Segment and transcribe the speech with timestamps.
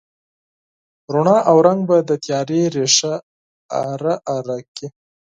[1.13, 3.13] رڼا او رنګ به د تیارې ریښې
[3.89, 4.87] اره، اره کړي